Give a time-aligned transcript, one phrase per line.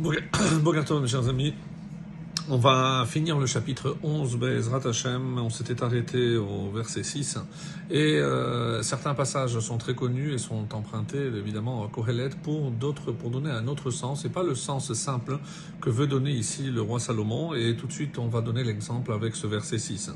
[0.00, 1.52] Bogaton, mes chers amis.
[2.48, 5.38] On va finir le chapitre 11, Bezrat Hashem.
[5.38, 7.38] On s'était arrêté au verset 6.
[7.90, 13.12] Et euh, certains passages sont très connus et sont empruntés, évidemment, à Kohelet pour d'autres,
[13.12, 14.24] pour donner un autre sens.
[14.24, 15.38] Et pas le sens simple
[15.82, 17.52] que veut donner ici le roi Salomon.
[17.52, 20.12] Et tout de suite, on va donner l'exemple avec ce verset 6.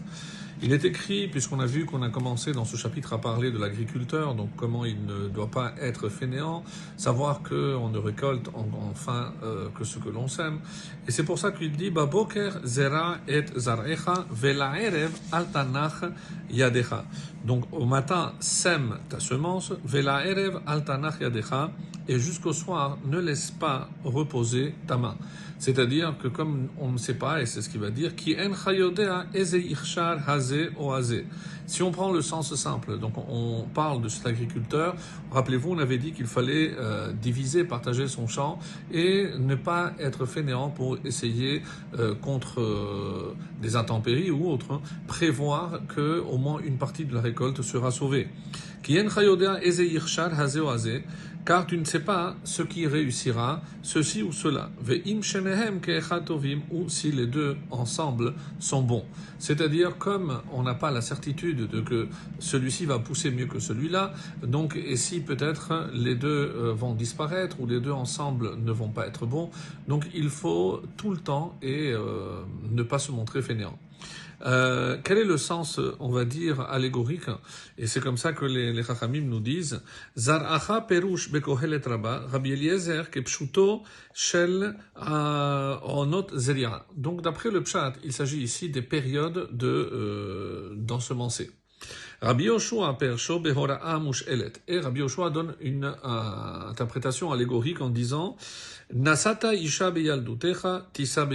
[0.67, 3.59] Il est écrit, puisqu'on a vu qu'on a commencé dans ce chapitre à parler de
[3.59, 6.65] l'agriculteur, donc comment il ne doit pas être fainéant,
[6.97, 8.49] savoir qu'on ne récolte
[8.91, 10.61] enfin euh, que ce que l'on sème.
[11.07, 16.05] Et c'est pour ça qu'il dit, Baboker zera et zarecha velaerev altanach
[16.51, 17.05] yadecha.
[17.45, 21.73] Donc au matin, sème ta semence, velaerev altanach yadecha,
[22.09, 25.17] et jusqu'au soir, ne laisse pas reposer ta main.
[25.59, 28.53] C'est-à-dire que comme on ne sait pas, et c'est ce qu'il va dire, qui en
[31.67, 34.95] Si on prend le sens simple, donc on parle de cet agriculteur,
[35.31, 38.59] rappelez-vous, on avait dit qu'il fallait euh, diviser, partager son champ
[38.93, 41.63] et ne pas être fainéant pour essayer
[41.99, 47.15] euh, contre euh, des intempéries ou autres, hein, prévoir que au moins une partie de
[47.15, 48.29] la récolte sera sauvée.
[51.45, 54.71] Car tu ne sais pas ce qui réussira, ceci ou cela.
[56.71, 59.05] ou si les deux ensemble sont bons.
[59.39, 64.15] C'est-à-dire, comme on n'a pas la certitude de que celui-ci va pousser mieux que celui-là,
[64.43, 68.89] donc, et si peut-être les deux euh, vont disparaître ou les deux ensemble ne vont
[68.89, 69.51] pas être bons,
[69.87, 73.79] donc il faut tout le temps et euh, ne pas se montrer fainéant.
[74.45, 77.29] Euh, quel est le sens, on va dire, allégorique
[77.79, 79.83] Et c'est comme ça que les, les nous disent
[80.17, 83.83] Zaracha perush bekohelet rabba, Rabbi Eliezer kepshuto
[84.13, 84.77] shel
[85.09, 86.87] euh, onot zeria.
[86.97, 90.75] Donc, d'après le pshat, il s'agit ici des périodes de euh.
[92.25, 93.79] Rabbi Yoshua persho behora.
[94.67, 98.37] Et Rabbi Yoshua donne une euh, interprétation allégorique en disant
[98.95, 101.29] Nasata isha beyaldutecha tisa.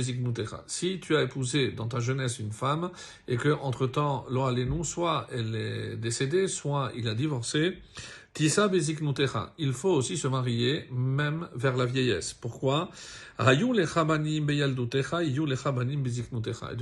[0.65, 2.89] Si tu as épousé dans ta jeunesse une femme
[3.27, 7.77] et que entre temps, l'oalénou, soit elle est décédée, soit il a divorcé,
[8.33, 8.69] Tisa.
[9.57, 12.33] Il faut aussi se marier même vers la vieillesse.
[12.33, 12.89] Pourquoi?
[13.39, 13.73] Et de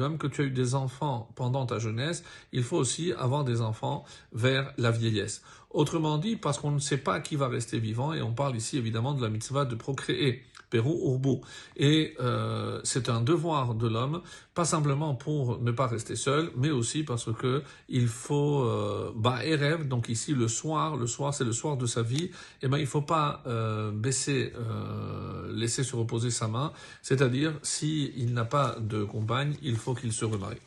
[0.01, 3.61] même que tu as eu des enfants pendant ta jeunesse, il faut aussi avoir des
[3.61, 5.41] enfants vers la vieillesse.
[5.71, 8.77] Autrement dit, parce qu'on ne sait pas qui va rester vivant, et on parle ici
[8.77, 10.43] évidemment de la mitzvah de procréer.
[10.69, 11.41] Pérou Urbu.
[11.77, 14.21] Et euh, c'est un devoir de l'homme,
[14.53, 19.35] pas simplement pour ne pas rester seul, mais aussi parce que il faut euh, bah
[19.35, 19.87] rêve.
[19.87, 22.25] Donc ici le soir, le soir c'est le soir de sa vie.
[22.25, 22.31] Et
[22.63, 26.73] eh ben il faut pas euh, baisser, euh, laisser se reposer sa main.
[27.01, 30.57] C'est-à-dire si il n'a pas de compagne, il faut qu'il se remarie.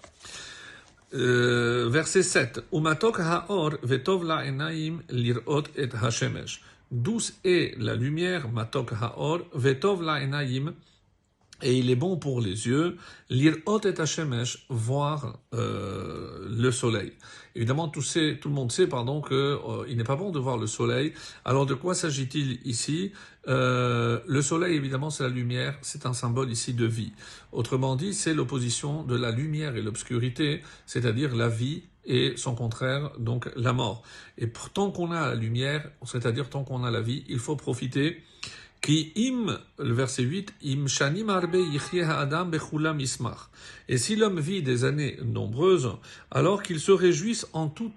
[1.13, 2.61] Euh, verset 7.
[2.73, 6.61] Umatok haor vetov la enaim lirot et hashemesh.
[6.91, 10.73] Douce est la lumière, matok haor, vetov la enayim,
[11.63, 12.97] et il est bon pour les yeux,
[13.29, 17.13] lire ot et hashemesh, voir euh, le soleil.
[17.55, 21.13] Évidemment, tout, le monde sait, pardon, que euh, n'est pas bon de voir le soleil.
[21.45, 23.13] Alors, de quoi s'agit-il ici?
[23.49, 25.77] Euh, Le soleil, évidemment, c'est la lumière.
[25.83, 27.13] C'est un symbole ici de vie.
[27.53, 33.11] Autrement dit, c'est l'opposition de la lumière et l'obscurité, c'est-à-dire la vie et son contraire,
[33.19, 34.03] donc la mort.
[34.39, 38.23] Et tant qu'on a la lumière, c'est-à-dire tant qu'on a la vie, il faut profiter.
[38.81, 41.59] Qui im, le verset 8, im shanim arbe
[42.09, 42.51] adam
[42.99, 43.51] ismach.
[43.89, 45.91] Et si l'homme vit des années nombreuses,
[46.31, 47.93] alors qu'il se réjouisse en tout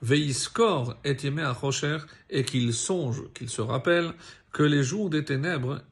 [0.00, 1.16] veiskor et
[1.60, 1.98] rocher
[2.30, 4.12] et qu'il songe, qu'il se rappelle
[4.52, 5.82] que les jours des ténèbres,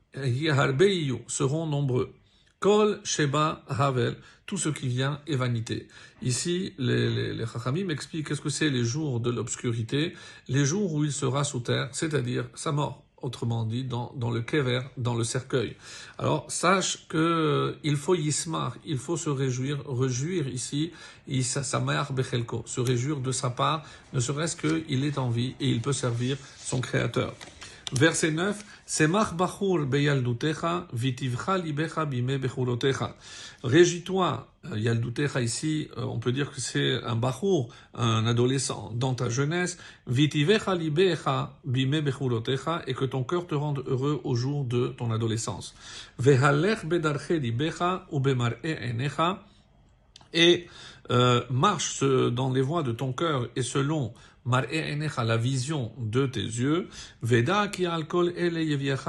[1.26, 2.14] seront nombreux.
[2.60, 4.16] Kol Sheba Havel,
[4.46, 5.88] tout ce qui vient est vanité.
[6.22, 10.14] Ici, les, les, Chachamim expliquent qu'est-ce que c'est les jours de l'obscurité,
[10.46, 14.80] les jours où il sera sous terre, c'est-à-dire sa mort autrement dit, dans, le kever,
[14.96, 15.76] dans le cercueil.
[16.18, 20.92] Alors, sache que il faut yismar, il faut se réjouir, réjouir ici,
[21.42, 25.68] sa mère bechelko, se réjouir de sa part, ne serait-ce qu'il est en vie et
[25.68, 27.34] il peut servir son créateur.
[27.92, 33.16] Verset 9, Semach bachur beyaldutecha, vitivcha libecha bime bechurotecha.
[33.64, 39.14] Régis-toi, euh, yaldutecha ici, euh, on peut dire que c'est un bachur, un adolescent, dans
[39.14, 39.76] ta jeunesse,
[40.06, 45.10] vitivecha libecha bime bechurotecha, et que ton cœur te rende heureux au jour de ton
[45.10, 45.74] adolescence.
[46.18, 49.44] Vehalech bedarche libecha ubemare enecha,
[50.32, 50.68] et
[51.10, 54.12] euh, marche dans les voies de ton cœur et selon
[55.24, 56.88] la vision de tes yeux,
[57.22, 58.62] Veda ki alkol ele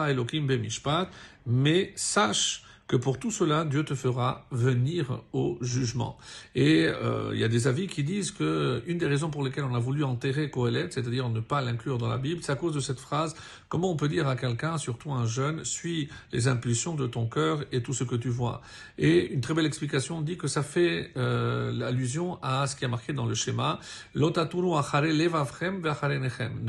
[0.10, 1.10] elokim bemishpat,
[1.46, 6.18] mais sache que pour tout cela, Dieu te fera venir au jugement.
[6.56, 9.64] Et euh, il y a des avis qui disent que une des raisons pour lesquelles
[9.64, 12.76] on a voulu enterrer Kohelet, c'est-à-dire ne pas l'inclure dans la Bible, c'est à cause
[12.76, 13.34] de cette phrase,
[13.70, 17.64] comment on peut dire à quelqu'un, surtout un jeune, suis les impulsions de ton cœur
[17.72, 18.62] et tout ce que tu vois.
[18.98, 22.90] Et une très belle explication dit que ça fait euh, l'allusion à ce qui a
[22.90, 23.80] marqué dans le schéma,
[24.16, 24.32] ne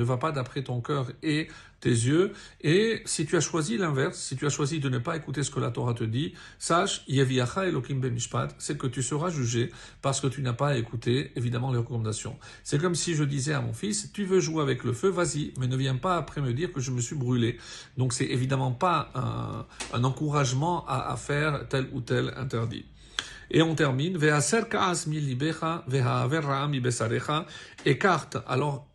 [0.04, 1.48] va pas d'après ton cœur et
[1.82, 2.32] tes yeux.
[2.62, 5.50] Et si tu as choisi l'inverse, si tu as choisi de ne pas écouter ce
[5.50, 8.00] que la Torah te dit, sache, Elokim
[8.58, 9.70] c'est que tu seras jugé
[10.00, 12.38] parce que tu n'as pas écouté, évidemment, les recommandations.
[12.62, 15.52] C'est comme si je disais à mon fils, tu veux jouer avec le feu, vas-y,
[15.58, 17.58] mais ne viens pas après me dire que je me suis brûlé.
[17.98, 19.10] Donc c'est évidemment pas
[19.92, 22.86] un, encouragement à, à faire tel ou tel interdit.
[23.50, 24.16] Et on termine,
[27.84, 28.91] écarte, alors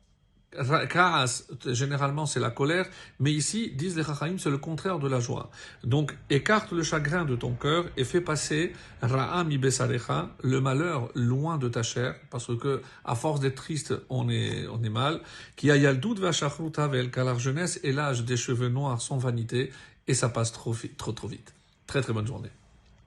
[0.89, 2.87] Kaas, généralement, c'est la colère,
[3.19, 5.51] mais ici, disent les Chachaim, c'est le contraire de la joie.
[5.83, 11.57] Donc, écarte le chagrin de ton cœur et fais passer Ra'am Besarecha, le malheur, loin
[11.57, 15.21] de ta chair, parce que, à force d'être triste, on est, on est mal.
[15.55, 19.71] Qui a car la jeunesse et l'âge des cheveux noirs sont vanité,
[20.07, 21.53] et ça passe trop, trop, trop vite.
[21.85, 22.49] Très, très bonne journée.